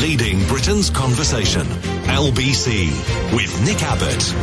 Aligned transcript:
Leading 0.00 0.44
Britain's 0.48 0.90
conversation. 0.90 1.62
LBC 1.62 2.88
with 3.32 3.64
Nick 3.64 3.80
Abbott. 3.80 4.34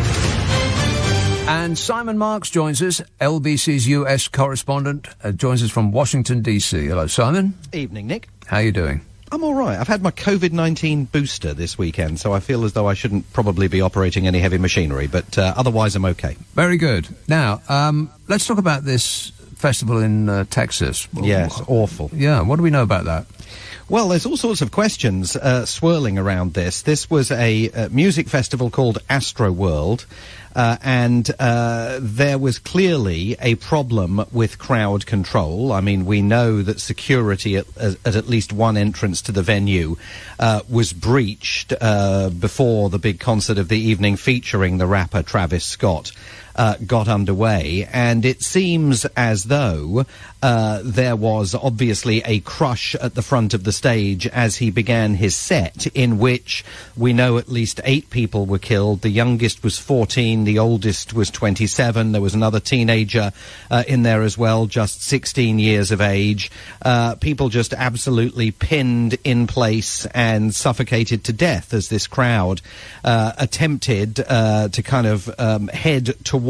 And 1.50 1.78
Simon 1.78 2.18
Marks 2.18 2.50
joins 2.50 2.82
us, 2.82 3.02
LBC's 3.20 3.86
US 3.90 4.30
correspondent, 4.30 5.10
uh, 5.22 5.34
joins 5.34 5.62
us 5.62 5.70
from 5.70 5.92
Washington, 5.92 6.42
D.C. 6.42 6.86
Hello, 6.86 7.06
Simon. 7.08 7.54
Evening, 7.74 8.08
Nick. 8.08 8.30
How 8.46 8.58
are 8.58 8.64
you 8.64 8.72
doing? 8.72 9.02
I'm 9.30 9.44
all 9.44 9.54
right. 9.54 9.78
I've 9.78 9.90
had 9.90 10.02
my 10.02 10.12
COVID 10.12 10.54
19 10.54 11.06
booster 11.06 11.54
this 11.54 11.78
weekend, 11.78 12.22
so 12.22 12.32
I 12.32 12.40
feel 12.40 12.64
as 12.64 12.72
though 12.72 12.88
I 12.88 12.94
shouldn't 12.94 13.32
probably 13.34 13.68
be 13.68 13.82
operating 13.82 14.28
any 14.28 14.40
heavy 14.40 14.58
machinery, 14.58 15.08
but 15.08 15.38
uh, 15.38 15.54
otherwise 15.58 15.98
I'm 15.98 16.06
okay. 16.06 16.38
Very 16.54 16.78
good. 16.78 17.10
Now, 17.28 17.62
um, 17.68 18.10
let's 18.30 18.48
talk 18.48 18.58
about 18.58 18.86
this 18.86 19.34
festival 19.62 20.00
in 20.00 20.28
uh, 20.28 20.44
Texas. 20.50 21.08
Yes, 21.14 21.62
awful. 21.68 22.10
Yeah, 22.14 22.42
what 22.42 22.58
do 22.58 22.64
we 22.64 22.70
know 22.70 22.84
about 22.84 23.06
that? 23.06 23.26
Well, 23.88 24.08
there's 24.08 24.26
all 24.26 24.38
sorts 24.38 24.62
of 24.62 24.72
questions 24.72 25.36
uh, 25.36 25.66
swirling 25.66 26.18
around 26.18 26.54
this. 26.54 26.82
This 26.82 27.10
was 27.10 27.30
a 27.30 27.70
uh, 27.70 27.90
music 27.90 28.30
festival 28.30 28.70
called 28.70 29.00
Astro 29.10 29.52
World. 29.52 30.06
Uh, 30.56 30.78
and 30.82 31.30
uh, 31.40 32.00
there 32.02 32.38
was 32.38 32.60
clearly 32.60 33.36
a 33.42 33.56
problem 33.56 34.26
with 34.32 34.58
crowd 34.58 35.06
control. 35.06 35.72
I 35.72 35.82
mean, 35.82 36.06
we 36.06 36.22
know 36.22 36.62
that 36.62 36.80
security 36.80 37.58
at, 37.58 37.66
at, 37.78 38.16
at 38.16 38.28
least 38.28 38.52
one 38.52 38.78
entrance 38.78 39.22
to 39.24 39.32
the 39.32 39.44
venue 39.44 39.96
uh, 40.40 40.62
was 40.70 40.92
breached 40.94 41.74
uh, 41.80 42.30
before 42.30 42.90
the 42.90 43.00
big 43.00 43.20
concert 43.20 43.58
of 43.58 43.70
the 43.70 43.80
evening 43.80 44.18
featuring 44.18 44.78
the 44.78 44.88
rapper 44.88 45.24
Travis 45.24 45.66
Scott 45.66 46.12
uh, 46.56 46.76
got 46.86 47.08
underway, 47.08 47.88
and 47.92 48.26
it 48.26 48.42
seems 48.42 49.06
as 49.18 49.46
though 49.46 50.06
uh, 50.44 50.82
there 50.84 51.16
was 51.16 51.54
obviously 51.54 52.22
a 52.26 52.40
crush 52.40 52.96
at 52.96 53.14
the 53.14 53.22
front 53.22 53.54
of 53.54 53.64
the 53.64 53.72
stage 53.72 54.26
as 54.28 54.58
he 54.58 54.72
began 54.72 55.14
his 55.16 55.36
set, 55.36 55.88
in 55.88 56.18
which 56.18 56.66
we 56.98 57.14
know 57.14 57.38
at 57.38 57.50
least 57.50 57.80
eight 57.84 58.10
people 58.10 58.46
were 58.46 58.60
killed. 58.60 59.02
The 59.02 59.10
youngest 59.10 59.64
was 59.64 59.78
14, 59.78 60.44
the 60.44 60.60
oldest 60.60 61.14
was 61.14 61.30
27. 61.30 62.12
There 62.12 62.22
was 62.22 62.34
another 62.34 62.60
teenager 62.60 63.32
uh, 63.70 63.84
in 63.88 64.04
there 64.04 64.24
as 64.24 64.38
well, 64.38 64.66
just 64.66 65.04
16 65.04 65.60
years 65.60 65.92
of 65.92 66.02
age. 66.02 66.50
Uh, 66.82 67.16
people 67.16 67.50
just 67.50 67.74
absolutely 67.74 68.52
pinned 68.52 69.18
in 69.24 69.46
place 69.48 70.06
and 70.08 70.54
suffocated 70.54 71.24
to 71.26 71.34
death 71.34 71.74
as 71.74 71.90
this 71.90 72.08
crowd 72.08 72.62
uh, 73.04 73.34
attempted 73.38 74.20
uh, 74.28 74.70
to 74.70 74.82
kind 74.82 75.06
of 75.06 75.30
um, 75.40 75.68
head 75.68 76.16
towards 76.24 76.41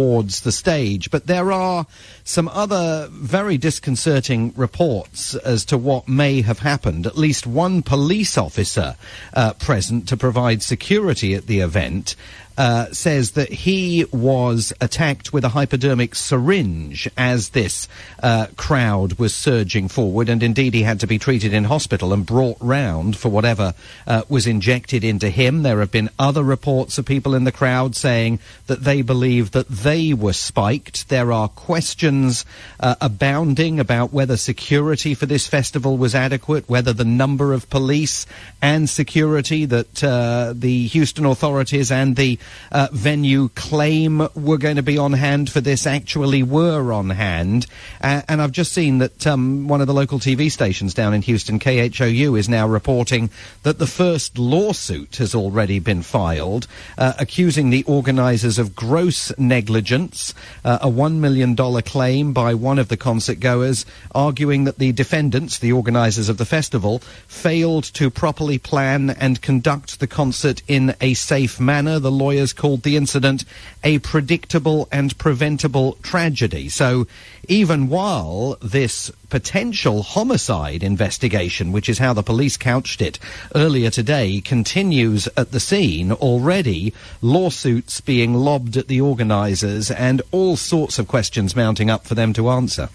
the 0.41 0.51
stage. 0.51 1.11
But 1.11 1.27
there 1.27 1.51
are 1.51 1.85
some 2.23 2.47
other 2.47 3.07
very 3.11 3.57
disconcerting 3.57 4.53
reports 4.55 5.35
as 5.35 5.65
to 5.65 5.77
what 5.77 6.07
may 6.07 6.41
have 6.41 6.59
happened. 6.59 7.05
At 7.05 7.17
least 7.17 7.45
one 7.45 7.81
police 7.83 8.37
officer 8.37 8.95
uh, 9.33 9.53
present 9.53 10.07
to 10.09 10.17
provide 10.17 10.63
security 10.63 11.35
at 11.35 11.47
the 11.47 11.59
event 11.59 12.15
uh, 12.57 12.87
says 12.91 13.31
that 13.31 13.49
he 13.49 14.05
was 14.11 14.73
attacked 14.81 15.33
with 15.33 15.43
a 15.43 15.49
hypodermic 15.49 16.15
syringe 16.15 17.09
as 17.17 17.49
this 17.49 17.87
uh, 18.21 18.47
crowd 18.57 19.13
was 19.13 19.33
surging 19.33 19.87
forward, 19.87 20.29
and 20.29 20.43
indeed 20.43 20.73
he 20.73 20.83
had 20.83 20.99
to 20.99 21.07
be 21.07 21.17
treated 21.19 21.53
in 21.53 21.63
hospital 21.63 22.13
and 22.13 22.25
brought 22.25 22.57
round 22.59 23.15
for 23.15 23.29
whatever 23.29 23.73
uh, 24.07 24.23
was 24.29 24.47
injected 24.47 25.03
into 25.03 25.29
him. 25.29 25.63
There 25.63 25.79
have 25.79 25.91
been 25.91 26.09
other 26.19 26.43
reports 26.43 26.97
of 26.97 27.05
people 27.05 27.35
in 27.35 27.43
the 27.43 27.51
crowd 27.51 27.95
saying 27.95 28.39
that 28.67 28.83
they 28.83 29.01
believe 29.01 29.51
that 29.51 29.67
they 29.67 30.13
were 30.13 30.33
spiked. 30.33 31.09
There 31.09 31.31
are 31.31 31.47
questions 31.47 32.45
uh, 32.79 32.95
abounding 33.01 33.79
about 33.79 34.13
whether 34.13 34.37
security 34.37 35.13
for 35.13 35.25
this 35.25 35.47
festival 35.47 35.97
was 35.97 36.15
adequate, 36.15 36.69
whether 36.69 36.93
the 36.93 37.05
number 37.05 37.53
of 37.53 37.69
police 37.69 38.25
and 38.61 38.89
security 38.89 39.65
that 39.65 40.03
uh, 40.03 40.53
the 40.55 40.87
Houston 40.87 41.25
authorities 41.25 41.91
and 41.91 42.15
the 42.15 42.39
uh, 42.71 42.87
venue 42.91 43.49
claim 43.49 44.27
were 44.35 44.57
going 44.57 44.77
to 44.77 44.83
be 44.83 44.97
on 44.97 45.13
hand 45.13 45.49
for 45.49 45.61
this 45.61 45.85
actually 45.85 46.43
were 46.43 46.91
on 46.91 47.09
hand. 47.09 47.67
Uh, 48.01 48.21
and 48.27 48.41
I've 48.41 48.51
just 48.51 48.71
seen 48.71 48.99
that 48.99 49.27
um, 49.27 49.67
one 49.67 49.81
of 49.81 49.87
the 49.87 49.93
local 49.93 50.19
TV 50.19 50.51
stations 50.51 50.93
down 50.93 51.13
in 51.13 51.21
Houston, 51.21 51.59
KHOU, 51.59 52.37
is 52.37 52.49
now 52.49 52.67
reporting 52.67 53.29
that 53.63 53.79
the 53.79 53.87
first 53.87 54.37
lawsuit 54.37 55.17
has 55.17 55.35
already 55.35 55.79
been 55.79 56.01
filed, 56.01 56.67
uh, 56.97 57.13
accusing 57.19 57.69
the 57.69 57.83
organisers 57.85 58.57
of 58.57 58.75
gross 58.75 59.37
negligence, 59.37 60.33
uh, 60.63 60.79
a 60.81 60.87
$1 60.87 61.15
million 61.15 61.55
claim 61.55 62.33
by 62.33 62.53
one 62.53 62.79
of 62.79 62.87
the 62.87 62.97
concert 62.97 63.39
goers, 63.39 63.85
arguing 64.13 64.63
that 64.65 64.77
the 64.77 64.91
defendants, 64.91 65.59
the 65.59 65.71
organisers 65.71 66.29
of 66.29 66.37
the 66.37 66.45
festival, 66.45 66.99
failed 67.27 67.83
to 67.83 68.09
properly 68.09 68.57
plan 68.57 69.09
and 69.09 69.41
conduct 69.41 69.99
the 69.99 70.07
concert 70.07 70.61
in 70.67 70.95
a 71.01 71.13
safe 71.13 71.59
manner. 71.59 71.99
The 71.99 72.11
lawyers 72.31 72.53
called 72.53 72.83
the 72.83 72.95
incident 72.95 73.43
a 73.83 73.99
predictable 73.99 74.87
and 74.91 75.17
preventable 75.17 75.97
tragedy. 76.01 76.69
So 76.69 77.05
even 77.49 77.89
while 77.89 78.57
this 78.61 79.11
potential 79.29 80.01
homicide 80.03 80.81
investigation, 80.81 81.73
which 81.73 81.89
is 81.89 81.97
how 81.97 82.13
the 82.13 82.23
police 82.23 82.55
couched 82.55 83.01
it 83.01 83.19
earlier 83.53 83.89
today, 83.89 84.39
continues 84.39 85.27
at 85.35 85.51
the 85.51 85.59
scene, 85.59 86.13
already 86.13 86.93
lawsuits 87.21 87.99
being 87.99 88.33
lobbed 88.33 88.77
at 88.77 88.87
the 88.87 89.01
organisers 89.01 89.91
and 89.91 90.21
all 90.31 90.55
sorts 90.55 90.97
of 90.99 91.07
questions 91.09 91.53
mounting 91.55 91.89
up 91.89 92.05
for 92.05 92.15
them 92.15 92.31
to 92.33 92.49
answer. 92.49 92.87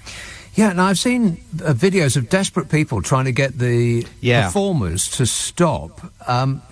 Yeah, 0.55 0.71
and 0.71 0.81
I've 0.81 0.99
seen 0.99 1.37
uh, 1.63 1.75
videos 1.75 2.17
of 2.17 2.31
desperate 2.31 2.71
people 2.71 3.03
trying 3.03 3.27
to 3.27 3.33
get 3.33 3.59
the 3.59 4.07
Yeah. 4.23 4.47
performers 4.47 5.09
to 5.19 5.27
stop. 5.27 6.01
Um, 6.27 6.63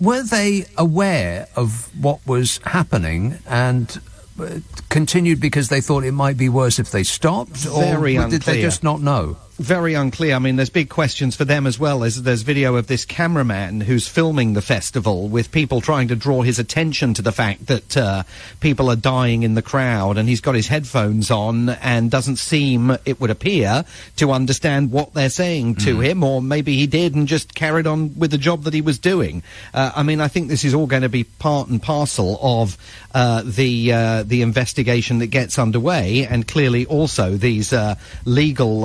were 0.00 0.22
they 0.22 0.66
aware 0.76 1.48
of 1.56 1.88
what 2.02 2.26
was 2.26 2.58
happening 2.64 3.38
and 3.46 4.00
uh, 4.40 4.58
continued 4.88 5.40
because 5.40 5.68
they 5.68 5.80
thought 5.80 6.04
it 6.04 6.12
might 6.12 6.36
be 6.36 6.48
worse 6.48 6.78
if 6.78 6.90
they 6.90 7.02
stopped, 7.02 7.56
Very 7.56 8.18
or 8.18 8.28
did 8.28 8.42
they 8.42 8.60
just 8.60 8.82
not 8.82 9.00
know? 9.00 9.36
Very 9.58 9.94
unclear. 9.94 10.34
I 10.34 10.38
mean, 10.38 10.56
there's 10.56 10.70
big 10.70 10.90
questions 10.90 11.34
for 11.34 11.44
them 11.44 11.66
as 11.66 11.78
well. 11.78 12.04
As 12.04 12.22
there's 12.22 12.42
video 12.42 12.76
of 12.76 12.86
this 12.86 13.04
cameraman 13.04 13.80
who's 13.80 14.06
filming 14.06 14.52
the 14.52 14.62
festival 14.62 15.28
with 15.28 15.50
people 15.50 15.80
trying 15.80 16.08
to 16.08 16.16
draw 16.16 16.42
his 16.42 16.58
attention 16.58 17.14
to 17.14 17.22
the 17.22 17.32
fact 17.32 17.66
that 17.66 17.96
uh, 17.96 18.22
people 18.60 18.90
are 18.90 18.96
dying 18.96 19.42
in 19.42 19.54
the 19.54 19.62
crowd, 19.62 20.18
and 20.18 20.28
he's 20.28 20.40
got 20.40 20.54
his 20.54 20.68
headphones 20.68 21.30
on 21.30 21.70
and 21.70 22.10
doesn't 22.10 22.36
seem, 22.36 22.96
it 23.04 23.20
would 23.20 23.30
appear, 23.30 23.84
to 24.16 24.30
understand 24.30 24.92
what 24.92 25.14
they're 25.14 25.30
saying 25.30 25.76
to 25.76 26.00
him, 26.00 26.22
or 26.22 26.42
maybe 26.42 26.76
he 26.76 26.86
did 26.86 27.14
and 27.14 27.26
just 27.26 27.54
carried 27.54 27.86
on 27.86 28.18
with 28.18 28.30
the 28.30 28.38
job 28.38 28.64
that 28.64 28.74
he 28.74 28.80
was 28.80 28.98
doing. 28.98 29.42
Uh, 29.72 29.92
I 29.96 30.02
mean, 30.02 30.20
I 30.20 30.28
think 30.28 30.48
this 30.48 30.64
is 30.64 30.74
all 30.74 30.86
going 30.86 31.02
to 31.02 31.08
be 31.08 31.24
part 31.24 31.68
and 31.68 31.82
parcel 31.82 32.38
of 32.42 32.76
uh, 33.14 33.42
the 33.44 33.92
uh, 33.92 34.22
the 34.24 34.42
investigation 34.42 35.20
that 35.20 35.28
gets 35.28 35.58
underway, 35.58 36.26
and 36.26 36.46
clearly 36.46 36.84
also 36.84 37.36
these 37.36 37.72
uh, 37.72 37.94
legal 38.26 38.84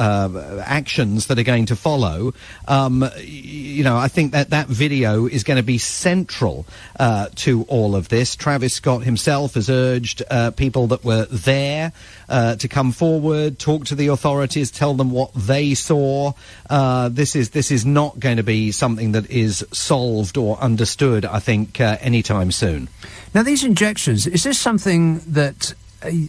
uh, 0.00 0.62
actions 0.64 1.26
that 1.26 1.38
are 1.38 1.44
going 1.44 1.66
to 1.66 1.76
follow. 1.76 2.32
Um, 2.66 3.04
you 3.18 3.84
know, 3.84 3.98
I 3.98 4.08
think 4.08 4.32
that 4.32 4.50
that 4.50 4.66
video 4.66 5.26
is 5.26 5.44
going 5.44 5.58
to 5.58 5.62
be 5.62 5.76
central 5.76 6.64
uh, 6.98 7.28
to 7.36 7.64
all 7.64 7.94
of 7.94 8.08
this. 8.08 8.34
Travis 8.34 8.72
Scott 8.72 9.02
himself 9.02 9.54
has 9.54 9.68
urged 9.68 10.22
uh, 10.30 10.52
people 10.52 10.86
that 10.86 11.04
were 11.04 11.26
there 11.26 11.92
uh, 12.30 12.56
to 12.56 12.66
come 12.66 12.92
forward, 12.92 13.58
talk 13.58 13.84
to 13.86 13.94
the 13.94 14.06
authorities, 14.06 14.70
tell 14.70 14.94
them 14.94 15.10
what 15.10 15.34
they 15.34 15.74
saw. 15.74 16.32
Uh, 16.70 17.10
this 17.10 17.36
is 17.36 17.50
this 17.50 17.70
is 17.70 17.84
not 17.84 18.18
going 18.18 18.38
to 18.38 18.42
be 18.42 18.72
something 18.72 19.12
that 19.12 19.30
is 19.30 19.66
solved 19.70 20.38
or 20.38 20.56
understood. 20.60 21.26
I 21.26 21.40
think 21.40 21.78
uh, 21.78 21.98
anytime 22.00 22.52
soon. 22.52 22.88
Now, 23.34 23.42
these 23.42 23.62
injections, 23.62 24.26
is 24.26 24.42
this 24.44 24.58
something 24.58 25.20
that 25.26 25.74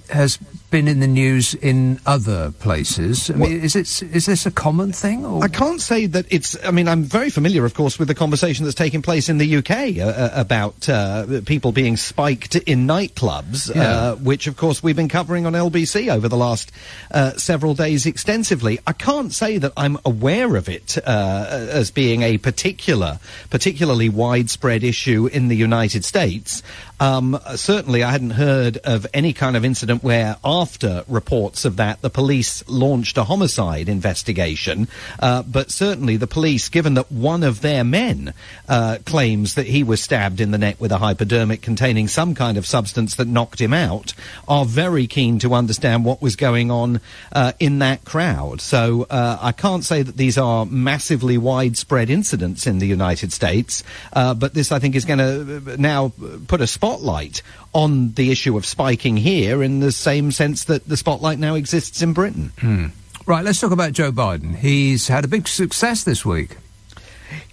has 0.10 0.38
been 0.70 0.88
in 0.88 1.00
the 1.00 1.08
news 1.08 1.54
in 1.54 2.00
other 2.06 2.52
places? 2.52 3.30
I 3.30 3.36
mean, 3.36 3.62
is 3.62 3.76
it 3.76 4.02
is 4.04 4.26
this 4.26 4.46
a 4.46 4.52
common 4.52 4.92
thing? 4.92 5.26
Or? 5.26 5.44
I 5.44 5.48
can't 5.48 5.82
say 5.82 6.06
that 6.08 6.26
it's. 6.30 6.58
I 6.66 6.72
mean, 6.72 6.88
I'm 6.88 7.04
very 7.04 7.30
familiar, 7.30 7.66
of 7.66 7.74
course, 7.74 7.98
with 8.00 8.08
the 8.08 8.16
conversation 8.16 8.66
that's 8.66 8.76
taking 8.76 9.02
place 9.02 9.30
in 9.30 9.38
the 9.38 9.58
UK 9.58 9.72
uh, 9.98 10.02
uh, 10.04 10.30
about 10.34 10.88
uh, 10.90 11.42
people 11.46 11.72
being 11.72 11.98
spiked 11.98 12.56
in 12.56 12.86
nightclubs, 12.88 13.74
Yeah. 13.74 13.82
uh, 13.84 14.16
which, 14.16 14.48
of 14.48 14.58
course, 14.58 14.84
we've 14.84 14.96
been 14.96 15.10
covering 15.10 15.46
on 15.46 15.54
LBC 15.54 16.10
over 16.14 16.28
the 16.28 16.38
last 16.38 16.72
uh, 17.12 17.32
several 17.38 17.74
days 17.74 18.06
extensively. 18.06 18.80
I 18.86 18.94
can't 18.94 19.34
say 19.34 19.58
that 19.58 19.74
I'm 19.78 19.98
aware 20.06 20.56
of 20.56 20.68
it 20.70 20.98
uh, 21.06 21.68
as 21.72 21.92
being 21.92 22.22
a 22.24 22.38
particular, 22.38 23.20
particularly 23.50 24.10
widespread 24.10 24.84
issue 24.84 25.28
in 25.28 25.48
the 25.48 25.56
United 25.56 26.04
States. 26.06 26.64
Um, 27.00 27.40
certainly, 27.56 28.04
I 28.04 28.12
hadn't 28.12 28.32
heard 28.32 28.78
of 28.84 29.08
any 29.14 29.34
kind 29.34 29.58
of 29.58 29.61
of 29.62 29.66
incident 29.66 30.04
where, 30.04 30.38
after 30.44 31.04
reports 31.08 31.66
of 31.66 31.76
that, 31.78 32.02
the 32.02 32.10
police 32.10 32.68
launched 32.68 33.16
a 33.18 33.24
homicide 33.24 33.88
investigation. 33.88 34.88
Uh, 35.20 35.44
but 35.44 35.70
certainly 35.70 36.18
the 36.18 36.26
police, 36.26 36.68
given 36.68 36.96
that 36.96 37.12
one 37.12 37.44
of 37.44 37.62
their 37.62 37.84
men 37.84 38.34
uh, 38.68 38.98
claims 39.06 39.54
that 39.54 39.68
he 39.68 39.84
was 39.84 40.02
stabbed 40.02 40.42
in 40.42 40.50
the 40.50 40.58
neck 40.58 40.82
with 40.82 40.92
a 40.92 40.98
hypodermic 40.98 41.62
containing 41.62 42.08
some 42.08 42.34
kind 42.34 42.58
of 42.58 42.66
substance 42.66 43.16
that 43.16 43.28
knocked 43.28 43.62
him 43.62 43.74
out, 43.74 44.14
are 44.48 44.66
very 44.66 45.06
keen 45.06 45.38
to 45.38 45.54
understand 45.54 46.04
what 46.04 46.22
was 46.22 46.36
going 46.36 46.72
on 46.72 47.00
uh, 47.32 47.52
in 47.60 47.80
that 47.80 48.04
crowd. 48.04 48.62
So 48.62 49.06
uh, 49.10 49.38
I 49.40 49.52
can't 49.52 49.86
say 49.86 50.02
that 50.02 50.18
these 50.18 50.40
are 50.40 50.66
massively 50.66 51.38
widespread 51.38 52.10
incidents 52.10 52.66
in 52.66 52.80
the 52.80 52.88
United 52.88 53.32
States, 53.32 53.84
uh, 54.14 54.34
but 54.34 54.56
this 54.56 54.72
I 54.72 54.80
think 54.80 54.96
is 54.96 55.06
going 55.06 55.20
to 55.20 55.78
now 55.80 56.12
put 56.48 56.62
a 56.62 56.68
spotlight 56.68 57.44
on 57.74 58.14
the 58.14 58.32
issue 58.32 58.58
of 58.58 58.66
spiking 58.66 59.18
here 59.18 59.64
in 59.64 59.80
the 59.80 59.92
same 59.92 60.32
sense 60.32 60.66
that 60.66 60.88
the 60.88 60.98
spotlight 60.98 61.40
now 61.40 61.56
exists 61.56 62.02
in 62.02 62.14
Britain. 62.14 62.52
Hmm. 62.60 62.88
Right, 63.26 63.46
let's 63.46 63.62
talk 63.62 63.72
about 63.72 63.94
Joe 63.94 64.12
Biden. 64.12 64.56
He's 64.56 65.08
had 65.08 65.24
a 65.24 65.28
big 65.28 65.48
success 65.48 66.04
this 66.04 66.26
week. 66.26 66.58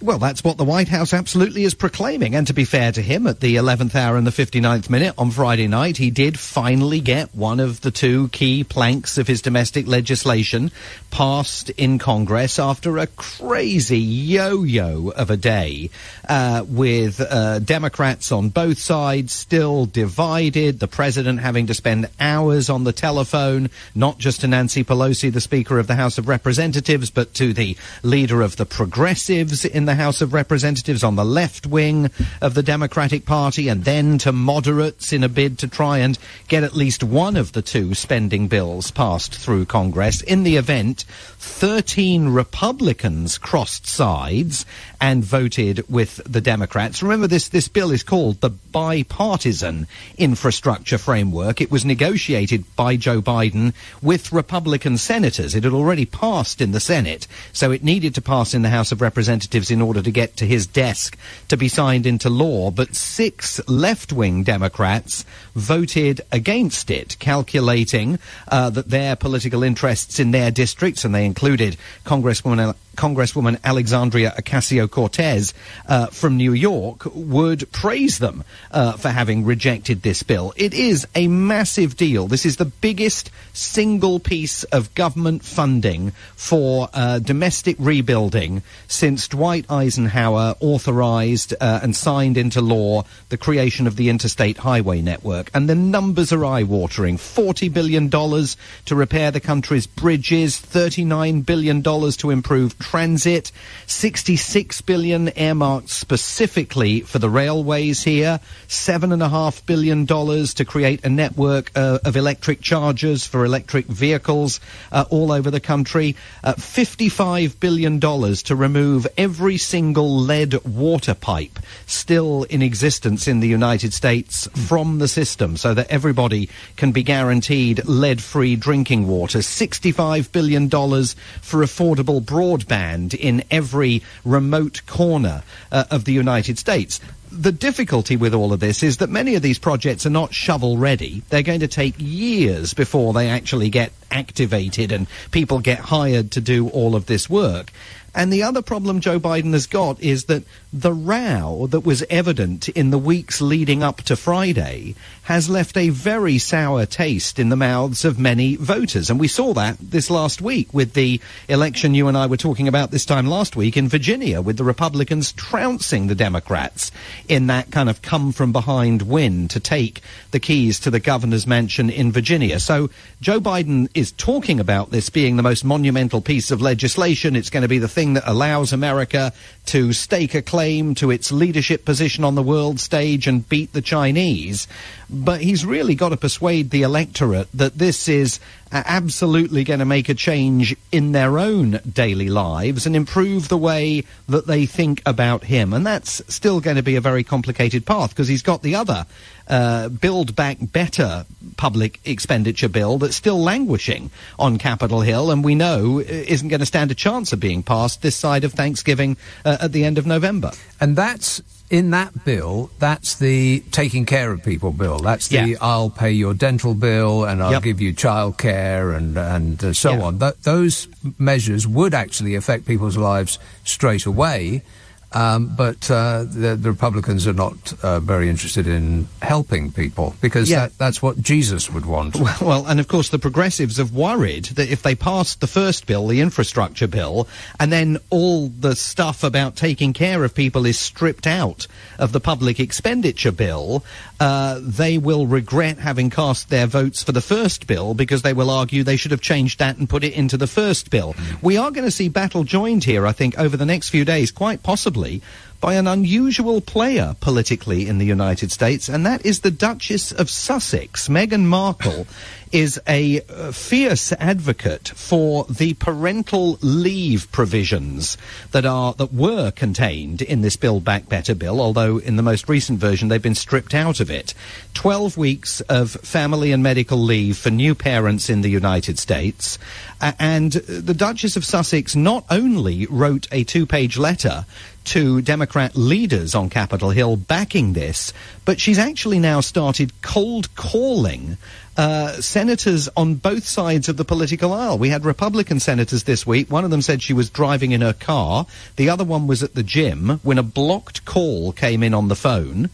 Well, 0.01 0.17
that's 0.17 0.43
what 0.43 0.57
the 0.57 0.63
White 0.63 0.87
House 0.87 1.13
absolutely 1.13 1.63
is 1.63 1.73
proclaiming. 1.73 2.35
And 2.35 2.47
to 2.47 2.53
be 2.53 2.65
fair 2.65 2.91
to 2.91 3.01
him, 3.01 3.27
at 3.27 3.39
the 3.39 3.55
11th 3.55 3.95
hour 3.95 4.17
and 4.17 4.25
the 4.25 4.31
59th 4.31 4.89
minute 4.89 5.13
on 5.17 5.31
Friday 5.31 5.67
night, 5.67 5.97
he 5.97 6.09
did 6.09 6.39
finally 6.39 7.01
get 7.01 7.35
one 7.35 7.59
of 7.59 7.81
the 7.81 7.91
two 7.91 8.29
key 8.29 8.63
planks 8.63 9.17
of 9.17 9.27
his 9.27 9.41
domestic 9.41 9.87
legislation 9.87 10.71
passed 11.11 11.69
in 11.71 11.99
Congress 11.99 12.59
after 12.59 12.97
a 12.97 13.07
crazy 13.07 13.99
yo-yo 13.99 15.09
of 15.09 15.29
a 15.29 15.37
day, 15.37 15.89
uh, 16.27 16.63
with 16.67 17.19
uh, 17.19 17.59
Democrats 17.59 18.31
on 18.31 18.49
both 18.49 18.77
sides 18.77 19.33
still 19.33 19.85
divided, 19.85 20.79
the 20.79 20.87
president 20.87 21.39
having 21.39 21.67
to 21.67 21.73
spend 21.73 22.09
hours 22.19 22.69
on 22.69 22.83
the 22.83 22.93
telephone, 22.93 23.69
not 23.95 24.17
just 24.17 24.41
to 24.41 24.47
Nancy 24.47 24.83
Pelosi, 24.83 25.31
the 25.31 25.41
Speaker 25.41 25.79
of 25.79 25.87
the 25.87 25.95
House 25.95 26.17
of 26.17 26.27
Representatives, 26.27 27.09
but 27.09 27.33
to 27.35 27.53
the 27.53 27.75
leader 28.03 28.41
of 28.41 28.55
the 28.55 28.65
progressives 28.65 29.65
in 29.69 29.85
the 29.85 29.95
House 29.95 30.21
of 30.21 30.33
Representatives 30.33 31.03
on 31.03 31.15
the 31.15 31.25
left 31.25 31.65
wing 31.65 32.11
of 32.41 32.53
the 32.53 32.63
Democratic 32.63 33.25
Party 33.25 33.67
and 33.67 33.83
then 33.83 34.17
to 34.19 34.31
moderates 34.31 35.13
in 35.13 35.23
a 35.23 35.29
bid 35.29 35.57
to 35.59 35.67
try 35.67 35.99
and 35.99 36.17
get 36.47 36.63
at 36.63 36.75
least 36.75 37.03
one 37.03 37.35
of 37.35 37.51
the 37.51 37.61
two 37.61 37.93
spending 37.93 38.47
bills 38.47 38.91
passed 38.91 39.35
through 39.35 39.65
Congress. 39.65 40.21
In 40.21 40.43
the 40.43 40.57
event, 40.57 41.03
13 41.39 42.29
Republicans 42.29 43.37
crossed 43.37 43.87
sides 43.87 44.65
and 45.01 45.23
voted 45.23 45.83
with 45.89 46.21
the 46.25 46.41
Democrats. 46.41 47.03
Remember, 47.03 47.27
this, 47.27 47.49
this 47.49 47.67
bill 47.67 47.91
is 47.91 48.03
called 48.03 48.39
the 48.41 48.49
Bipartisan 48.49 49.87
Infrastructure 50.17 50.97
Framework. 50.97 51.59
It 51.59 51.71
was 51.71 51.85
negotiated 51.85 52.63
by 52.75 52.95
Joe 52.95 53.21
Biden 53.21 53.73
with 54.01 54.31
Republican 54.31 54.97
senators. 54.97 55.55
It 55.55 55.63
had 55.63 55.73
already 55.73 56.05
passed 56.05 56.61
in 56.61 56.71
the 56.71 56.79
Senate, 56.79 57.27
so 57.51 57.71
it 57.71 57.83
needed 57.83 58.15
to 58.15 58.21
pass 58.21 58.53
in 58.53 58.61
the 58.61 58.69
House 58.69 58.91
of 58.91 59.01
Representatives 59.01 59.58
in 59.67 59.81
order 59.81 60.01
to 60.01 60.11
get 60.11 60.37
to 60.37 60.45
his 60.45 60.65
desk 60.65 61.17
to 61.49 61.57
be 61.57 61.67
signed 61.67 62.05
into 62.05 62.29
law. 62.29 62.71
But 62.71 62.95
six 62.95 63.59
left 63.67 64.13
wing 64.13 64.43
Democrats 64.43 65.25
voted 65.55 66.21
against 66.31 66.89
it, 66.89 67.17
calculating 67.19 68.19
uh, 68.47 68.69
that 68.69 68.89
their 68.89 69.15
political 69.15 69.63
interests 69.63 70.19
in 70.19 70.31
their 70.31 70.51
districts, 70.51 71.03
and 71.03 71.13
they 71.13 71.25
included 71.25 71.77
Congresswoman 72.05 72.75
Congresswoman 72.99 73.57
Alexandria 73.63 74.33
Ocasio 74.37 74.91
Cortez 74.91 75.53
uh, 75.87 76.07
from 76.07 76.35
New 76.35 76.51
York 76.51 77.03
would 77.15 77.71
praise 77.71 78.19
them 78.19 78.43
uh, 78.71 78.91
for 78.97 79.07
having 79.07 79.45
rejected 79.45 80.01
this 80.01 80.21
bill. 80.21 80.51
It 80.57 80.73
is 80.73 81.07
a 81.15 81.29
massive 81.29 81.95
deal. 81.95 82.27
This 82.27 82.45
is 82.45 82.57
the 82.57 82.65
biggest 82.65 83.31
single 83.53 84.19
piece 84.19 84.65
of 84.65 84.93
government 84.95 85.45
funding 85.45 86.11
for 86.35 86.89
uh, 86.93 87.19
domestic 87.19 87.77
rebuilding 87.79 88.63
since 88.89 89.29
Dwight 89.29 89.71
Eisenhower 89.71 90.55
authorized 90.59 91.53
uh, 91.53 91.79
and 91.81 91.95
signed 91.95 92.35
into 92.35 92.59
law 92.59 93.05
the 93.29 93.37
creation 93.37 93.87
of 93.87 93.95
the 93.95 94.09
Interstate 94.09 94.57
Highway 94.57 95.01
Network. 95.01 95.49
And 95.53 95.69
the 95.69 95.75
numbers 95.75 96.33
are 96.33 96.43
eye 96.43 96.63
watering 96.63 97.15
$40 97.15 97.71
billion 97.71 98.09
to 98.09 98.95
repair 98.95 99.31
the 99.31 99.39
country's 99.39 99.87
bridges, 99.87 100.59
$39 100.59 101.45
billion 101.45 101.81
to 101.81 102.29
improve 102.29 102.77
transit, 102.89 103.51
66 103.85 104.81
billion 104.81 105.29
earmarked 105.37 105.89
specifically 105.89 107.01
for 107.01 107.19
the 107.19 107.29
railways 107.29 108.01
here, 108.03 108.39
seven 108.67 109.11
and 109.11 109.21
a 109.21 109.29
half 109.29 109.63
billion 109.67 110.05
dollars 110.05 110.55
to 110.55 110.65
create 110.65 111.05
a 111.05 111.09
network 111.09 111.69
uh, 111.75 111.99
of 112.03 112.15
electric 112.15 112.61
chargers 112.61 113.27
for 113.27 113.45
electric 113.45 113.85
vehicles 113.85 114.59
uh, 114.91 115.05
all 115.11 115.31
over 115.31 115.51
the 115.51 115.59
country, 115.59 116.15
uh, 116.43 116.53
55 116.53 117.59
billion 117.59 117.99
dollars 117.99 118.41
to 118.41 118.55
remove 118.55 119.05
every 119.19 119.57
single 119.57 120.17
lead 120.17 120.55
water 120.65 121.13
pipe 121.13 121.59
still 121.85 122.41
in 122.45 122.63
existence 122.63 123.27
in 123.27 123.39
the 123.39 123.47
United 123.47 123.93
States 123.93 124.47
from 124.67 124.97
the 124.97 125.07
system 125.07 125.57
so 125.57 125.75
that 125.75 125.91
everybody 125.91 126.49
can 126.75 126.91
be 126.91 127.03
guaranteed 127.03 127.85
lead-free 127.85 128.55
drinking 128.55 129.07
water, 129.07 129.43
65 129.43 130.31
billion 130.31 130.67
dollars 130.67 131.15
for 131.39 131.59
affordable 131.59 132.19
broadband 132.19 132.78
in 133.13 133.43
every 133.51 134.01
remote 134.23 134.81
corner 134.87 135.43
uh, 135.71 135.85
of 135.91 136.05
the 136.05 136.13
United 136.13 136.57
States 136.57 136.99
the 137.31 137.51
difficulty 137.51 138.15
with 138.17 138.33
all 138.33 138.53
of 138.53 138.59
this 138.59 138.81
is 138.81 138.97
that 138.97 139.09
many 139.09 139.35
of 139.35 139.41
these 139.41 139.59
projects 139.59 140.05
are 140.05 140.09
not 140.09 140.33
shovel 140.33 140.77
ready. 140.77 141.21
They're 141.29 141.43
going 141.43 141.59
to 141.59 141.67
take 141.67 141.93
years 141.97 142.73
before 142.73 143.13
they 143.13 143.29
actually 143.29 143.69
get 143.69 143.91
activated 144.11 144.91
and 144.91 145.07
people 145.31 145.59
get 145.59 145.79
hired 145.79 146.31
to 146.31 146.41
do 146.41 146.69
all 146.69 146.95
of 146.95 147.05
this 147.05 147.29
work. 147.29 147.71
And 148.15 148.33
the 148.33 148.43
other 148.43 148.61
problem 148.61 149.01
Joe 149.01 149.19
Biden 149.19 149.53
has 149.53 149.67
got 149.67 150.01
is 150.01 150.25
that 150.25 150.43
the 150.73 150.93
row 150.93 151.67
that 151.69 151.81
was 151.81 152.03
evident 152.09 152.69
in 152.69 152.89
the 152.89 152.97
weeks 152.97 153.41
leading 153.41 153.83
up 153.83 154.01
to 154.03 154.15
Friday 154.15 154.95
has 155.23 155.49
left 155.49 155.77
a 155.77 155.89
very 155.89 156.37
sour 156.37 156.85
taste 156.85 157.39
in 157.39 157.49
the 157.49 157.55
mouths 157.55 158.05
of 158.05 158.19
many 158.19 158.55
voters. 158.55 159.09
And 159.09 159.19
we 159.19 159.27
saw 159.27 159.53
that 159.53 159.77
this 159.79 160.09
last 160.09 160.41
week 160.41 160.73
with 160.73 160.93
the 160.93 161.21
election 161.47 161.93
you 161.93 162.07
and 162.07 162.17
I 162.17 162.25
were 162.25 162.37
talking 162.37 162.67
about 162.67 162.91
this 162.91 163.05
time 163.05 163.27
last 163.27 163.55
week 163.55 163.77
in 163.77 163.87
Virginia, 163.87 164.41
with 164.41 164.57
the 164.57 164.63
Republicans 164.63 165.31
trouncing 165.31 166.07
the 166.07 166.15
Democrats 166.15 166.91
in 167.27 167.47
that 167.47 167.71
kind 167.71 167.89
of 167.89 168.01
come 168.01 168.31
from 168.31 168.51
behind 168.51 169.03
win 169.03 169.47
to 169.49 169.59
take 169.59 170.01
the 170.31 170.39
keys 170.39 170.79
to 170.81 170.91
the 170.91 170.99
governor's 170.99 171.47
mansion 171.47 171.89
in 171.89 172.11
Virginia. 172.11 172.59
So 172.59 172.89
Joe 173.21 173.39
Biden 173.39 173.87
is 173.99 174.13
talking 174.13 174.61
about 174.61 174.91
this 174.91 175.09
being 175.09 175.35
the 175.35 175.43
most 175.43 175.65
monumental 175.65 176.21
piece 176.21 176.51
of 176.51 176.61
legislation. 176.61 177.35
It's 177.35 177.49
going 177.49 177.63
to 177.63 177.67
be 177.67 177.79
the 177.79 177.89
thing 177.89 178.13
that 178.13 178.23
allows 178.25 178.71
America 178.71 179.33
to 179.67 179.91
stake 179.91 180.33
a 180.33 180.41
claim 180.41 180.95
to 180.95 181.11
its 181.11 181.31
leadership 181.33 181.83
position 181.83 182.23
on 182.23 182.35
the 182.35 182.41
world 182.41 182.79
stage 182.79 183.27
and 183.27 183.47
beat 183.47 183.73
the 183.73 183.81
Chinese 183.81 184.67
but 185.09 185.41
he's 185.41 185.65
really 185.65 185.95
got 185.95 186.09
to 186.09 186.17
persuade 186.17 186.69
the 186.69 186.83
electorate 186.83 187.51
that 187.53 187.77
this 187.77 188.07
is 188.07 188.39
uh, 188.71 188.83
absolutely 188.85 189.63
going 189.63 189.79
to 189.79 189.85
make 189.85 190.09
a 190.09 190.13
change 190.13 190.75
in 190.91 191.11
their 191.11 191.39
own 191.39 191.79
daily 191.91 192.29
lives 192.29 192.85
and 192.85 192.95
improve 192.95 193.47
the 193.47 193.57
way 193.57 194.03
that 194.27 194.47
they 194.47 194.65
think 194.65 195.01
about 195.05 195.43
him. 195.43 195.73
And 195.73 195.85
that's 195.85 196.21
still 196.33 196.59
going 196.59 196.77
to 196.77 196.83
be 196.83 196.95
a 196.95 197.01
very 197.01 197.23
complicated 197.23 197.85
path 197.85 198.11
because 198.11 198.27
he's 198.27 198.43
got 198.43 198.61
the 198.61 198.75
other 198.75 199.05
uh, 199.47 199.89
Build 199.89 200.35
Back 200.35 200.57
Better 200.61 201.25
public 201.57 201.99
expenditure 202.05 202.69
bill 202.69 202.99
that's 202.99 203.15
still 203.15 203.41
languishing 203.41 204.11
on 204.37 204.57
Capitol 204.57 205.01
Hill 205.01 205.31
and 205.31 205.43
we 205.43 205.55
know 205.55 205.99
uh, 205.99 206.03
isn't 206.03 206.49
going 206.49 206.59
to 206.59 206.65
stand 206.65 206.91
a 206.91 206.95
chance 206.95 207.33
of 207.33 207.39
being 207.39 207.63
passed 207.63 208.01
this 208.01 208.15
side 208.15 208.43
of 208.43 208.53
Thanksgiving 208.53 209.17
uh, 209.43 209.57
at 209.61 209.71
the 209.71 209.83
end 209.83 209.97
of 209.97 210.05
November. 210.05 210.51
And 210.79 210.95
that's 210.95 211.41
in 211.69 211.91
that 211.91 212.25
bill, 212.25 212.71
that's 212.79 213.15
the 213.15 213.63
taking 213.71 214.05
care 214.05 214.31
of 214.31 214.43
people 214.43 214.71
bill. 214.71 214.99
That's 214.99 215.27
the 215.27 215.51
yeah. 215.51 215.57
I'll 215.61 215.89
pay 215.89 216.11
your 216.11 216.33
dental 216.33 216.73
bill 216.73 217.25
and 217.25 217.43
I'll 217.43 217.51
yep. 217.51 217.63
give 217.63 217.79
you 217.79 217.93
childcare 217.93 218.95
and 218.95 219.17
and 219.17 219.63
uh, 219.63 219.73
so 219.73 219.91
yeah. 219.91 220.01
on. 220.01 220.19
Th- 220.19 220.35
those 220.43 220.87
measures 221.17 221.67
would 221.67 221.93
actually 221.93 222.35
affect 222.35 222.65
people's 222.65 222.97
lives 222.97 223.37
straight 223.63 224.05
away. 224.05 224.63
Um, 225.11 225.55
but 225.55 225.89
uh, 225.89 226.23
the, 226.23 226.55
the, 226.55 226.69
Republicans 226.69 227.25
are 227.25 227.33
not 227.33 227.73
uh, 227.83 227.99
very 227.99 228.29
interested 228.29 228.67
in 228.67 229.07
helping 229.23 229.71
people 229.71 230.15
because 230.21 230.51
yeah. 230.51 230.67
that, 230.67 230.77
that's 230.77 231.01
what 231.01 231.19
Jesus 231.19 231.69
would 231.69 231.85
want. 231.85 232.17
Well, 232.29 232.37
well, 232.41 232.67
and 232.67 232.79
of 232.79 232.87
course, 232.87 233.09
the 233.09 233.17
progressives 233.17 233.77
have 233.77 233.93
worried 233.93 234.45
that 234.45 234.69
if 234.69 234.83
they 234.83 234.93
passed 234.93 235.39
the 235.39 235.47
first 235.47 235.87
bill, 235.87 236.05
the 236.05 236.21
infrastructure 236.21 236.87
bill, 236.87 237.27
and 237.59 237.71
then 237.71 237.97
all 238.09 238.49
the 238.49 238.75
stuff 238.75 239.23
about 239.23 239.55
taking 239.55 239.93
care 239.93 240.23
of 240.23 240.35
people 240.35 240.65
is 240.65 240.77
stripped 240.77 241.25
out 241.25 241.65
of 241.97 242.11
the 242.11 242.19
public 242.19 242.59
expenditure 242.59 243.31
bill, 243.31 243.83
uh, 244.19 244.59
they 244.61 244.97
will 244.97 245.25
regret 245.25 245.77
having 245.77 246.09
cast 246.09 246.49
their 246.49 246.67
votes 246.67 247.01
for 247.01 247.13
the 247.13 247.21
first 247.21 247.65
bill 247.67 247.93
because 247.93 248.21
they 248.21 248.33
will 248.33 248.49
argue 248.49 248.83
they 248.83 248.97
should 248.97 249.11
have 249.11 249.21
changed 249.21 249.59
that 249.59 249.77
and 249.77 249.89
put 249.89 250.03
it 250.03 250.13
into 250.13 250.37
the 250.37 250.47
first 250.47 250.89
bill. 250.89 251.13
Mm. 251.13 251.41
We 251.41 251.57
are 251.57 251.71
going 251.71 251.85
to 251.85 251.91
see 251.91 252.09
battle 252.09 252.43
joined 252.43 252.83
here, 252.83 253.07
I 253.07 253.13
think, 253.13 253.39
over 253.39 253.57
the 253.57 253.65
next 253.65 253.89
few 253.89 254.05
days, 254.05 254.29
quite 254.29 254.61
possibly 254.61 254.98
broadly 254.99 255.21
by 255.61 255.73
an 255.73 255.87
unusual 255.87 256.61
player 256.61 257.15
politically 257.19 257.87
in 257.87 257.97
the 257.97 258.05
United 258.05 258.51
States, 258.51 258.87
and 258.87 259.05
that 259.05 259.25
is 259.25 259.41
the 259.41 259.51
Duchess 259.51 260.11
of 260.11 260.29
Sussex. 260.29 261.07
Meghan 261.07 261.45
Markle 261.45 262.07
is 262.51 262.81
a 262.87 263.21
uh, 263.21 263.51
fierce 263.51 264.11
advocate 264.13 264.87
for 264.89 265.45
the 265.45 265.73
parental 265.75 266.57
leave 266.61 267.31
provisions 267.31 268.17
that 268.51 268.65
are 268.65 268.93
that 268.93 269.13
were 269.13 269.51
contained 269.51 270.21
in 270.21 270.41
this 270.41 270.55
Build 270.55 270.83
Back 270.83 271.07
Better 271.07 271.35
bill, 271.35 271.61
although 271.61 271.97
in 271.97 272.15
the 272.15 272.23
most 272.23 272.49
recent 272.49 272.79
version 272.79 273.07
they've 273.07 273.21
been 273.21 273.35
stripped 273.35 273.73
out 273.73 273.99
of 273.99 274.09
it. 274.09 274.33
12 274.73 275.17
weeks 275.17 275.61
of 275.61 275.91
family 275.91 276.51
and 276.51 276.63
medical 276.63 276.97
leave 276.97 277.37
for 277.37 277.49
new 277.51 277.75
parents 277.75 278.29
in 278.29 278.41
the 278.41 278.49
United 278.49 278.97
States. 278.97 279.59
Uh, 280.01 280.13
and 280.17 280.53
the 280.53 280.93
Duchess 280.93 281.35
of 281.35 281.45
Sussex 281.45 281.95
not 281.95 282.25
only 282.29 282.85
wrote 282.87 283.27
a 283.31 283.43
two-page 283.43 283.97
letter 283.97 284.45
to 284.85 285.21
Democrat 285.49 285.75
leaders 285.75 286.35
on 286.35 286.47
Capitol 286.47 286.91
Hill 286.91 287.15
backing 287.15 287.73
this, 287.73 288.13
but 288.45 288.59
she's 288.59 288.77
actually 288.77 289.17
now 289.17 289.41
started 289.41 289.99
cold 290.03 290.53
calling 290.53 291.37
uh, 291.75 292.11
senators 292.21 292.87
on 292.95 293.15
both 293.15 293.45
sides 293.45 293.89
of 293.89 293.97
the 293.97 294.05
political 294.05 294.53
aisle. 294.53 294.77
We 294.77 294.89
had 294.89 295.05
Republican 295.05 295.59
senators 295.59 296.03
this 296.03 296.27
week. 296.27 296.51
One 296.51 296.65
of 296.65 296.69
them 296.69 296.83
said 296.83 297.01
she 297.01 297.13
was 297.13 297.31
driving 297.31 297.71
in 297.71 297.81
her 297.81 297.93
car. 297.93 298.45
The 298.75 298.91
other 298.91 299.03
one 299.03 299.25
was 299.25 299.41
at 299.41 299.55
the 299.55 299.63
gym 299.63 300.19
when 300.21 300.37
a 300.37 300.43
blocked 300.43 301.03
call 301.05 301.51
came 301.51 301.81
in 301.81 301.95
on 301.95 302.09
the 302.09 302.15
phone. 302.15 302.69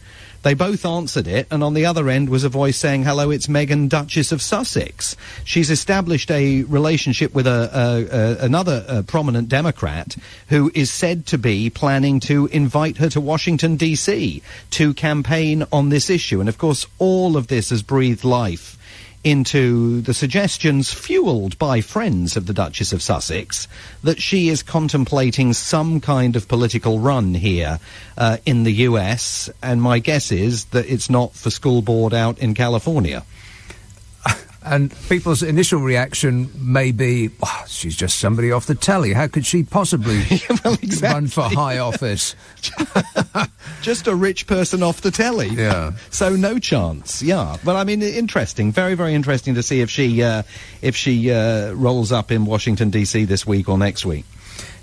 They 0.46 0.54
both 0.54 0.86
answered 0.86 1.26
it, 1.26 1.48
and 1.50 1.64
on 1.64 1.74
the 1.74 1.86
other 1.86 2.08
end 2.08 2.28
was 2.28 2.44
a 2.44 2.48
voice 2.48 2.76
saying, 2.76 3.02
Hello, 3.02 3.30
it's 3.30 3.48
Meghan, 3.48 3.88
Duchess 3.88 4.30
of 4.30 4.40
Sussex. 4.40 5.16
She's 5.42 5.70
established 5.70 6.30
a 6.30 6.62
relationship 6.62 7.34
with 7.34 7.48
a, 7.48 7.68
a, 7.74 8.16
a 8.16 8.44
another 8.44 8.84
uh, 8.86 9.02
prominent 9.02 9.48
Democrat 9.48 10.14
who 10.46 10.70
is 10.72 10.88
said 10.88 11.26
to 11.26 11.36
be 11.36 11.68
planning 11.68 12.20
to 12.20 12.46
invite 12.52 12.98
her 12.98 13.08
to 13.08 13.20
Washington, 13.20 13.74
D.C. 13.74 14.40
to 14.70 14.94
campaign 14.94 15.64
on 15.72 15.88
this 15.88 16.08
issue. 16.08 16.38
And 16.38 16.48
of 16.48 16.58
course, 16.58 16.86
all 17.00 17.36
of 17.36 17.48
this 17.48 17.70
has 17.70 17.82
breathed 17.82 18.22
life 18.22 18.75
into 19.26 20.00
the 20.02 20.14
suggestions 20.14 20.94
fueled 20.94 21.58
by 21.58 21.80
friends 21.80 22.36
of 22.36 22.46
the 22.46 22.52
Duchess 22.52 22.92
of 22.92 23.02
Sussex 23.02 23.66
that 24.04 24.22
she 24.22 24.48
is 24.48 24.62
contemplating 24.62 25.52
some 25.52 26.00
kind 26.00 26.36
of 26.36 26.46
political 26.46 27.00
run 27.00 27.34
here 27.34 27.80
uh, 28.16 28.36
in 28.46 28.62
the 28.62 28.72
US. 28.86 29.50
And 29.60 29.82
my 29.82 29.98
guess 29.98 30.30
is 30.30 30.66
that 30.66 30.88
it's 30.88 31.10
not 31.10 31.34
for 31.34 31.50
school 31.50 31.82
board 31.82 32.14
out 32.14 32.38
in 32.38 32.54
California. 32.54 33.24
And 34.66 34.92
people's 35.08 35.42
initial 35.44 35.80
reaction 35.80 36.50
may 36.58 36.90
be, 36.90 37.30
oh, 37.42 37.64
she's 37.68 37.96
just 37.96 38.18
somebody 38.18 38.50
off 38.50 38.66
the 38.66 38.74
telly. 38.74 39.12
How 39.12 39.28
could 39.28 39.46
she 39.46 39.62
possibly 39.62 40.18
well, 40.64 40.74
exactly. 40.74 41.08
run 41.08 41.26
for 41.28 41.42
high 41.42 41.78
office? 41.78 42.34
just 43.82 44.08
a 44.08 44.14
rich 44.14 44.46
person 44.48 44.82
off 44.82 45.00
the 45.00 45.10
telly. 45.10 45.48
Yeah. 45.48 45.92
So 46.10 46.34
no 46.34 46.58
chance. 46.58 47.22
Yeah. 47.22 47.58
But 47.62 47.76
I 47.76 47.84
mean, 47.84 48.00
interesting. 48.02 48.72
Very, 48.72 48.94
very 48.94 49.14
interesting 49.14 49.54
to 49.56 49.62
see 49.62 49.80
if 49.82 49.90
she, 49.90 50.22
uh, 50.22 50.44
if 50.80 50.96
she 50.96 51.30
uh, 51.30 51.72
rolls 51.72 52.10
up 52.10 52.32
in 52.32 52.46
Washington, 52.46 52.88
D.C. 52.90 53.26
this 53.26 53.46
week 53.46 53.68
or 53.68 53.76
next 53.76 54.06
week. 54.06 54.24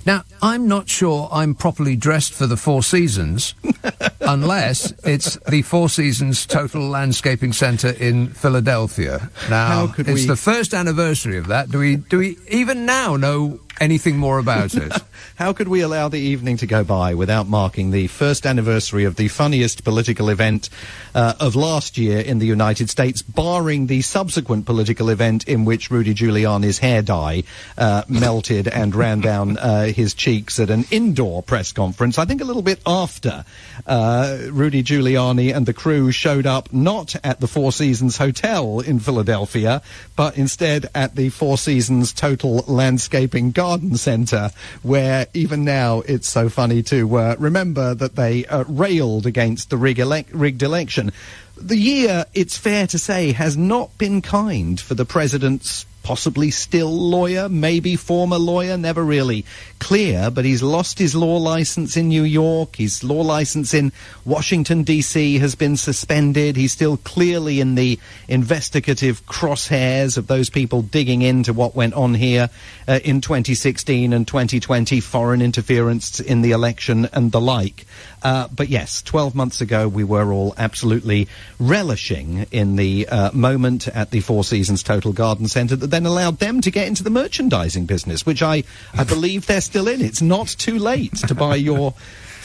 Now, 0.05 0.23
I'm 0.41 0.67
not 0.67 0.89
sure 0.89 1.29
I'm 1.31 1.55
properly 1.55 1.95
dressed 1.95 2.33
for 2.33 2.45
the 2.45 2.57
Four 2.57 2.83
Seasons 2.83 3.55
unless 4.21 4.91
it's 5.05 5.37
the 5.49 5.61
Four 5.61 5.87
Seasons 5.89 6.45
Total 6.45 6.81
Landscaping 6.81 7.53
Centre 7.53 7.91
in 7.91 8.27
Philadelphia. 8.27 9.29
Now, 9.49 9.93
it's 9.97 10.07
we... 10.07 10.25
the 10.25 10.35
first 10.35 10.73
anniversary 10.73 11.37
of 11.37 11.47
that. 11.47 11.71
Do 11.71 11.79
we, 11.79 11.95
do 11.95 12.17
we 12.17 12.37
even 12.49 12.85
now 12.85 13.15
know 13.15 13.59
anything 13.83 14.17
more 14.17 14.39
about 14.39 14.73
it. 14.85 14.93
How 15.35 15.51
could 15.51 15.67
we 15.67 15.81
allow 15.81 16.07
the 16.07 16.19
evening 16.19 16.57
to 16.57 16.65
go 16.65 16.83
by 16.83 17.15
without 17.15 17.47
marking 17.47 17.91
the 17.91 18.07
first 18.07 18.45
anniversary 18.45 19.03
of 19.03 19.17
the 19.17 19.27
funniest 19.27 19.83
political 19.83 20.29
event 20.29 20.69
uh, 21.13 21.33
of 21.39 21.55
last 21.55 21.97
year 21.97 22.19
in 22.19 22.39
the 22.39 22.45
United 22.45 22.89
States, 22.89 23.21
barring 23.21 23.87
the 23.87 24.01
subsequent 24.01 24.65
political 24.65 25.09
event 25.09 25.47
in 25.47 25.65
which 25.65 25.91
Rudy 25.91 26.13
Giuliani's 26.13 26.79
hair 26.79 27.01
dye 27.01 27.43
uh, 27.77 28.03
melted 28.07 28.67
and 28.67 28.95
ran 28.95 29.19
down 29.19 29.57
uh, 29.57 29.85
his 29.85 30.13
cheeks 30.13 30.59
at 30.59 30.69
an 30.69 30.85
indoor 30.89 31.43
press 31.43 31.71
conference? 31.71 32.17
I 32.17 32.25
think 32.25 32.41
a 32.41 32.45
little 32.45 32.61
bit 32.61 32.79
after 32.85 33.43
uh, 33.85 34.37
Rudy 34.49 34.83
Giuliani 34.83 35.53
and 35.53 35.65
the 35.65 35.73
crew 35.73 36.11
showed 36.11 36.45
up 36.45 36.71
not 36.71 37.15
at 37.23 37.41
the 37.41 37.47
Four 37.47 37.71
Seasons 37.71 38.17
Hotel 38.17 38.79
in 38.79 38.99
Philadelphia, 38.99 39.81
but 40.15 40.37
instead 40.37 40.89
at 40.95 41.15
the 41.15 41.29
Four 41.29 41.57
Seasons 41.57 42.13
Total 42.13 42.63
Landscaping 42.67 43.51
Garden 43.51 43.72
garden 43.73 43.97
centre, 43.97 44.51
where 44.83 45.25
even 45.33 45.65
now 45.65 46.01
it's 46.01 46.27
so 46.27 46.47
funny 46.47 46.83
to 46.83 47.17
uh, 47.17 47.35
remember 47.39 47.95
that 47.95 48.15
they 48.15 48.45
uh, 48.45 48.63
railed 48.67 49.25
against 49.25 49.71
the 49.71 49.77
rig 49.77 49.97
rigged 50.31 50.61
election. 50.61 51.11
The 51.57 51.77
year, 51.77 52.25
it's 52.35 52.55
fair 52.55 52.85
to 52.87 52.99
say, 52.99 53.31
has 53.31 53.57
not 53.57 53.97
been 53.97 54.21
kind 54.21 54.79
for 54.79 54.93
the 54.93 55.05
president's 55.05 55.87
possibly 56.03 56.51
still 56.51 56.91
lawyer, 56.91 57.49
maybe 57.49 57.95
former 57.95 58.37
lawyer, 58.37 58.77
never 58.77 59.03
really 59.03 59.45
clear, 59.79 60.29
but 60.29 60.45
he's 60.45 60.61
lost 60.61 60.99
his 60.99 61.15
law 61.15 61.37
license 61.37 61.97
in 61.97 62.09
New 62.09 62.23
York. 62.23 62.75
His 62.75 63.03
law 63.03 63.21
license 63.21 63.73
in 63.73 63.91
Washington, 64.25 64.83
D.C. 64.83 65.39
has 65.39 65.55
been 65.55 65.77
suspended. 65.77 66.55
He's 66.55 66.73
still 66.73 66.97
clearly 66.97 67.59
in 67.59 67.75
the 67.75 67.99
investigative 68.27 69.25
crosshairs 69.25 70.17
of 70.17 70.27
those 70.27 70.49
people 70.49 70.81
digging 70.81 71.21
into 71.21 71.53
what 71.53 71.75
went 71.75 71.93
on 71.93 72.13
here 72.13 72.49
uh, 72.87 72.99
in 73.03 73.21
2016 73.21 74.13
and 74.13 74.27
2020, 74.27 74.99
foreign 74.99 75.41
interference 75.41 76.19
in 76.19 76.41
the 76.41 76.51
election 76.51 77.07
and 77.13 77.31
the 77.31 77.41
like. 77.41 77.85
Uh, 78.23 78.47
but 78.47 78.69
yes, 78.69 79.01
12 79.01 79.35
months 79.35 79.59
ago, 79.61 79.87
we 79.87 80.03
were 80.03 80.31
all 80.31 80.53
absolutely 80.57 81.27
relishing 81.59 82.45
in 82.51 82.77
the 82.77 83.07
uh, 83.07 83.31
moment 83.33 83.87
at 83.89 84.11
the 84.11 84.21
Four 84.21 84.43
Seasons 84.43 84.81
Total 84.81 85.11
Garden 85.11 85.47
Centre 85.47 85.75
that 85.75 85.87
then 85.87 86.05
allowed 86.05 86.39
them 86.39 86.61
to 86.61 86.71
get 86.71 86.87
into 86.87 87.03
the 87.03 87.09
merchandising 87.09 87.85
business, 87.85 88.25
which 88.25 88.41
I, 88.41 88.63
I 88.93 89.03
believe 89.03 89.45
they're 89.45 89.61
still 89.61 89.87
in. 89.87 90.01
It's 90.01 90.21
not 90.21 90.47
too 90.47 90.79
late 90.79 91.15
to 91.27 91.35
buy 91.35 91.55
your 91.55 91.93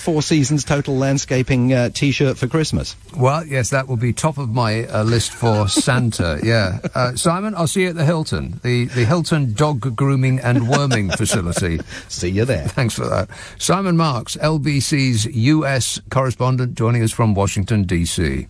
Four 0.08 0.22
Seasons 0.22 0.64
Total 0.64 0.96
Landscaping 0.96 1.74
uh, 1.74 1.90
T-shirt 1.90 2.38
for 2.38 2.46
Christmas. 2.46 2.96
Well, 3.14 3.44
yes, 3.44 3.68
that 3.68 3.88
will 3.88 3.98
be 3.98 4.14
top 4.14 4.38
of 4.38 4.48
my 4.48 4.86
uh, 4.86 5.02
list 5.02 5.34
for 5.34 5.68
Santa. 5.68 6.40
yeah, 6.42 6.78
uh, 6.94 7.14
Simon, 7.14 7.54
I'll 7.54 7.66
see 7.66 7.82
you 7.82 7.90
at 7.90 7.94
the 7.94 8.06
Hilton, 8.06 8.58
the 8.62 8.86
the 8.86 9.04
Hilton 9.04 9.52
Dog 9.52 9.94
Grooming 9.94 10.40
and 10.40 10.66
Worming 10.66 11.10
Facility. 11.10 11.80
see 12.08 12.30
you 12.30 12.46
there. 12.46 12.66
Thanks 12.68 12.94
for 12.94 13.06
that, 13.06 13.28
Simon 13.58 13.98
Marks, 13.98 14.34
LBC's 14.38 15.26
U.S. 15.26 16.00
correspondent, 16.08 16.74
joining 16.74 17.02
us 17.02 17.12
from 17.12 17.34
Washington 17.34 17.82
D.C. 17.82 18.46